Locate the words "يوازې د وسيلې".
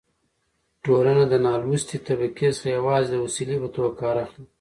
2.77-3.57